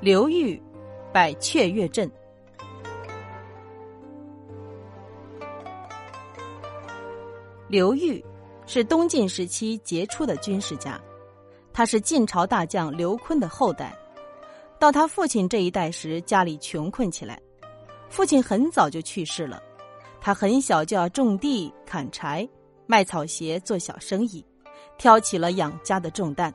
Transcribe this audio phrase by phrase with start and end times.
[0.00, 0.60] 刘裕
[1.12, 2.10] 摆雀跃阵。
[7.68, 8.24] 刘裕
[8.64, 10.98] 是东晋时期杰出的军事家，
[11.70, 13.94] 他是晋朝大将刘琨的后代。
[14.78, 17.38] 到他父亲这一代时，家里穷困起来，
[18.08, 19.62] 父亲很早就去世了，
[20.18, 22.48] 他很小就要种地、砍柴、
[22.86, 24.42] 卖草鞋做小生意，
[24.96, 26.52] 挑起了养家的重担。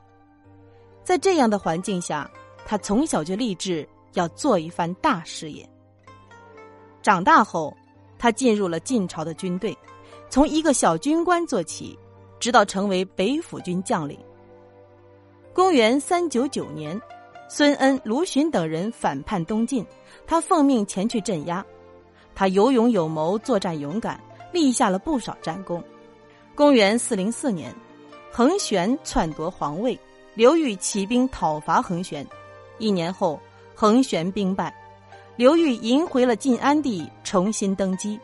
[1.04, 2.28] 在这样的环境下，
[2.66, 5.66] 他从小就立志要做一番大事业。
[7.00, 7.74] 长大后，
[8.18, 9.76] 他进入了晋朝的军队。
[10.28, 11.96] 从一个小军官做起，
[12.40, 14.18] 直到成为北府军将领。
[15.54, 17.00] 公元三九九年，
[17.48, 19.86] 孙恩、卢循等人反叛东晋，
[20.26, 21.64] 他奉命前去镇压。
[22.34, 24.20] 他有勇有谋，作战勇敢，
[24.52, 25.82] 立下了不少战功。
[26.56, 27.72] 公元四零四年，
[28.32, 29.96] 恒玄篡夺皇位，
[30.34, 32.26] 刘裕起兵讨伐恒玄。
[32.78, 33.40] 一年后，
[33.74, 34.74] 恒玄兵败，
[35.36, 38.18] 刘裕迎回了晋安帝，重新登基。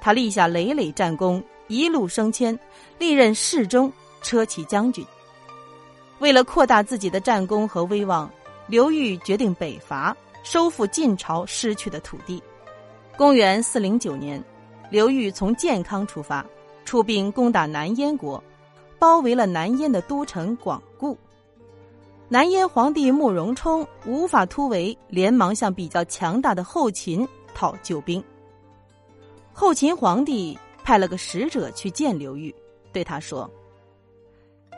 [0.00, 2.58] 他立下累累战功，一路升迁，
[2.98, 5.04] 历任侍中、车骑将军。
[6.18, 8.30] 为了扩大自己的战功和威望，
[8.66, 12.42] 刘裕决定北伐，收复晋朝失去的土地。
[13.16, 14.42] 公元四零九年，
[14.90, 16.44] 刘裕从建康出发，
[16.84, 18.42] 出兵攻打南燕国，
[18.98, 20.82] 包围了南燕的都城广。
[22.32, 28.24] 南燕皇帝慕容冲无法突围，连忙向比较强大的后秦讨救兵。
[29.52, 32.54] 后秦皇帝派了个使者去见刘裕，
[32.90, 33.50] 对他说：“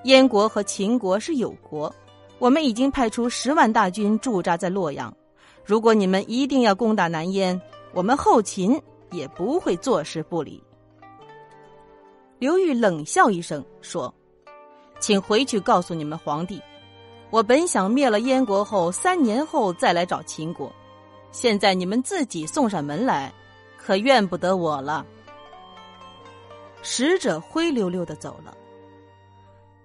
[0.02, 1.94] 燕国和秦国是友国，
[2.40, 5.16] 我们已经派出十万大军驻扎在洛阳。
[5.64, 8.82] 如果你们一定要攻打南燕，我们后秦
[9.12, 10.60] 也不会坐视不理。”
[12.40, 14.12] 刘裕冷笑一声说
[14.98, 16.60] ：“请回去告诉你们皇帝，
[17.34, 20.72] 我本想灭了燕国后，三年后再来找秦国，
[21.32, 23.32] 现在你们自己送上门来。”
[23.76, 25.04] 可怨不得我了。
[26.80, 28.56] 使者灰溜溜的走了。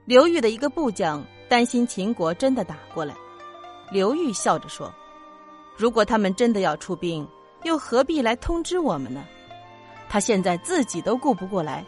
[0.06, 3.16] 刘裕的一个部将担心秦国真的打过来，
[3.92, 4.94] 刘裕笑着说
[5.76, 7.28] ：“如果他们真的要出兵，
[7.64, 9.26] 又何必来通知我们呢？
[10.08, 11.84] 他现在自己都顾不过来，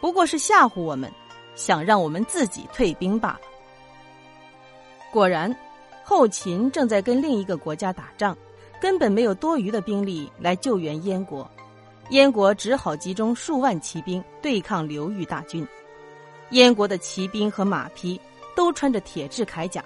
[0.00, 1.10] 不过是吓唬我们，
[1.54, 3.40] 想让我们自己退兵罢了。”
[5.16, 5.56] 果然，
[6.04, 8.36] 后秦正在跟另一个国家打仗。
[8.78, 11.50] 根本没有多余的兵力来救援燕国，
[12.10, 15.66] 燕国只好集中数万骑兵对抗刘裕大军。
[16.50, 18.20] 燕国的骑兵和马匹
[18.54, 19.82] 都穿着铁制铠甲，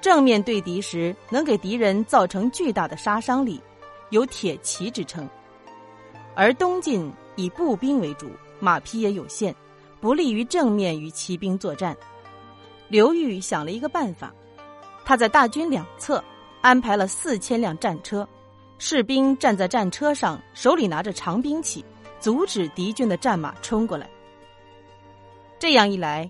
[0.00, 3.62] 正面对敌时能给敌人造成巨大的杀伤力，
[4.10, 5.30] 有“铁骑”之称。
[6.34, 8.28] 而东晋以步兵为主，
[8.58, 9.54] 马匹也有限，
[10.00, 11.96] 不利于正面与骑兵作战。
[12.88, 14.32] 刘裕想了一个办法，
[15.04, 16.22] 他在大军两侧。
[16.62, 18.28] 安排了四千辆战车，
[18.78, 21.84] 士兵站在战车上，手里拿着长兵器，
[22.18, 24.10] 阻止敌军的战马冲过来。
[25.60, 26.28] 这样一来，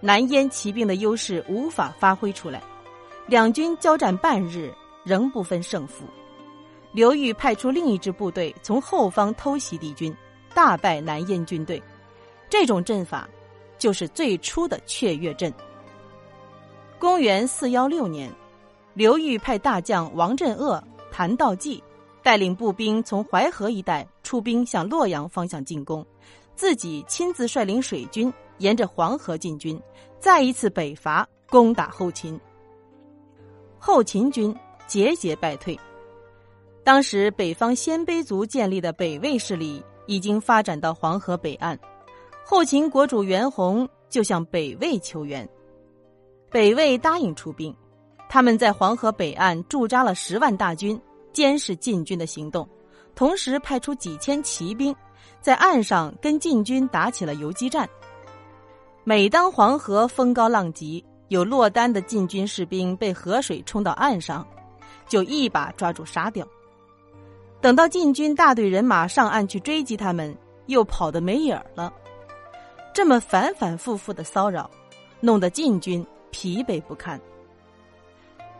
[0.00, 2.62] 南燕骑兵的优势无法发挥出来，
[3.26, 4.72] 两军交战半日
[5.04, 6.06] 仍不分胜负。
[6.92, 10.16] 刘裕派出另一支部队从后方偷袭敌军，
[10.54, 11.82] 大败南燕军队。
[12.48, 13.28] 这种阵法
[13.76, 15.52] 就是最初的雀跃阵。
[16.98, 18.32] 公元四幺六年。
[18.94, 20.82] 刘裕派大将王镇恶、
[21.12, 21.80] 谭道济
[22.20, 26.04] 带领步兵从淮河一带出兵向洛阳方向进攻，
[26.56, 29.80] 自己亲自率领水军沿着黄河进军，
[30.18, 32.38] 再一次北伐攻打后秦。
[33.78, 34.52] 后秦军
[34.88, 35.78] 节节败退。
[36.82, 41.78] 当时北方鲜卑族建立的北魏势力已经发展到黄河北岸，
[42.44, 45.48] 后秦国主袁弘就向北魏求援，
[46.50, 47.74] 北魏答应出兵。
[48.28, 51.00] 他们在黄河北岸驻扎了十万大军，
[51.32, 52.68] 监视晋军的行动，
[53.14, 54.94] 同时派出几千骑兵，
[55.40, 57.88] 在岸上跟晋军打起了游击战。
[59.04, 64.46] 每当黄河风高浪急，有落单的晋军士兵被河水冲到岸上，
[65.06, 66.46] 就一把抓住杀掉。
[67.60, 70.36] 等到晋军大队人马上岸去追击他们，
[70.66, 71.92] 又跑得没影儿了。
[72.92, 74.70] 这么反反复复的骚扰，
[75.20, 77.20] 弄得晋军疲惫不堪。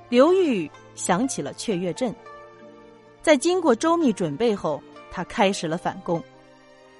[0.09, 2.15] 刘裕想起了雀跃阵，
[3.23, 6.23] 在经过周密准备后，他开始了反攻。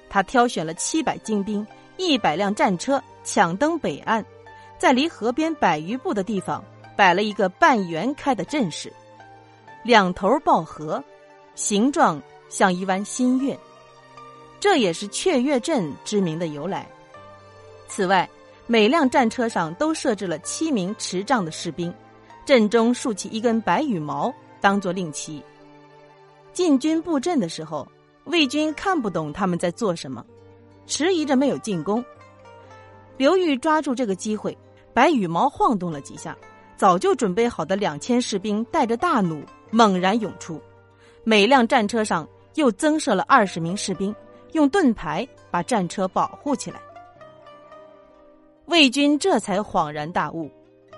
[0.09, 1.65] 他挑选了七百精兵、
[1.97, 4.23] 一百辆战车，抢登北岸，
[4.77, 6.63] 在离河边百余步的地方
[6.95, 8.91] 摆了一个半圆开的阵势，
[9.83, 11.03] 两头抱河，
[11.55, 13.57] 形状像一弯新月，
[14.59, 16.87] 这也是雀跃阵之名的由来。
[17.87, 18.27] 此外，
[18.71, 21.91] 每辆战车上都设置了七名持杖的士兵。
[22.45, 24.31] 阵中竖起一根白羽毛
[24.61, 25.43] 当做令旗。
[26.53, 27.87] 进军布阵的时候，
[28.25, 30.23] 魏军看不懂他们在做什么，
[30.85, 32.05] 迟疑着没有进攻。
[33.17, 34.55] 刘裕抓住这个机会，
[34.93, 36.37] 白羽毛晃动了几下，
[36.77, 40.61] 早就准备好的两千士兵带着大弩猛然涌出，
[41.23, 44.15] 每辆战车上又增设了二十名士兵，
[44.51, 46.79] 用盾牌把战车保护起来。
[48.69, 50.47] 魏军这才恍然大悟，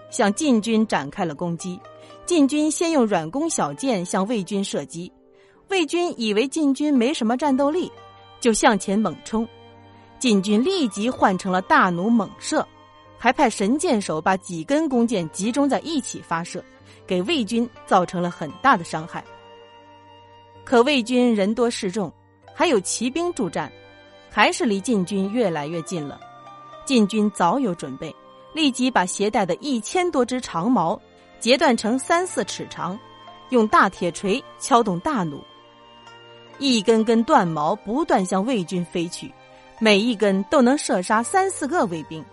[0.10, 1.80] 向晋军展开了攻击。
[2.26, 5.10] 晋军先用软弓小箭向魏军射击，
[5.70, 7.90] 魏军以为晋军没什么战斗力，
[8.42, 9.48] 就向前猛冲。
[10.20, 12.68] 晋军立即换成了大弩猛射，
[13.18, 16.62] 还派神箭手把几根弓箭集中在一起发射，
[17.08, 19.24] 给魏军造成了很大的伤害。
[20.66, 22.12] 可魏军人多势众，
[22.54, 23.72] 还有骑兵助战，
[24.30, 26.20] 还是离晋军越来越近了。
[26.86, 28.14] 晋军早有准备，
[28.54, 31.00] 立即把携带的一千多支长矛
[31.40, 32.98] 截断成三四尺长，
[33.50, 35.40] 用大铁锤敲动大弩，
[36.60, 39.32] 一根根断矛不断向魏军飞去。
[39.80, 42.24] 每一根都能射杀三四个卫兵，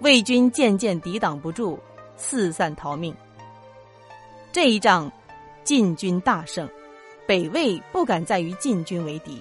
[0.00, 1.76] 魏军渐渐抵挡不住，
[2.16, 3.12] 四散逃命。
[4.52, 5.10] 这一仗，
[5.64, 6.68] 晋军大胜，
[7.26, 9.40] 北魏不敢再与晋军为敌。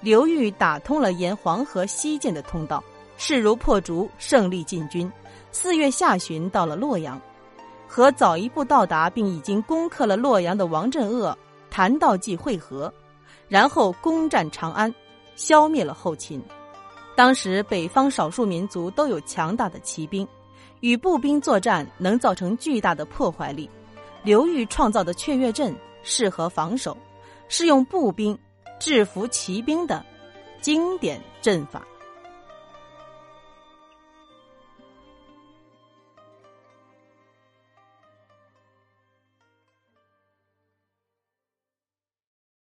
[0.00, 2.84] 刘裕打通了沿黄河西涧的通道，
[3.16, 5.10] 势如破竹，胜利进军。
[5.50, 7.20] 四月下旬到了洛阳，
[7.86, 11.36] 和早一步到达并已经攻克了洛阳的王镇恶、
[11.70, 12.92] 谭道济会合，
[13.48, 14.94] 然后攻占长安。
[15.34, 16.42] 消灭了后秦。
[17.14, 20.26] 当时北方少数民族都有强大的骑兵，
[20.80, 23.68] 与步兵作战能造成巨大的破坏力。
[24.22, 26.96] 刘裕创造的雀跃阵适合防守，
[27.48, 28.38] 是用步兵
[28.80, 30.02] 制服骑兵的
[30.62, 31.86] 经典阵法。